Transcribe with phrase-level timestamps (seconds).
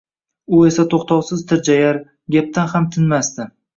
[0.59, 1.99] U esa toʻxtovsiz tirjayar,
[2.37, 3.47] gapdan ham tinmasdi.